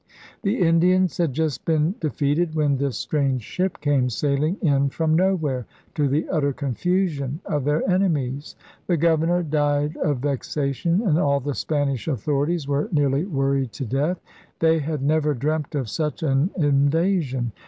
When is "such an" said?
15.87-16.49